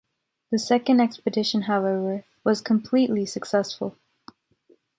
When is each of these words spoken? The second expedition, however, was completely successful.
The 0.51 0.57
second 0.57 0.99
expedition, 0.99 1.61
however, 1.61 2.25
was 2.43 2.59
completely 2.59 3.23
successful. 3.27 3.97